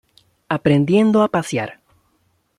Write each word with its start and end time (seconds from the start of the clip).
Aprendiendo 0.49 1.21
a 1.21 1.27
pasear". 1.27 1.79